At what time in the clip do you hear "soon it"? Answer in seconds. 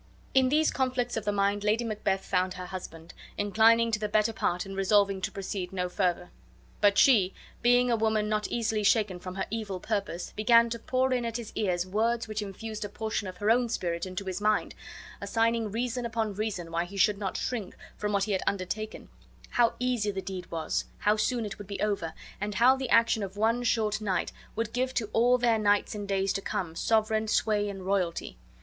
21.15-21.59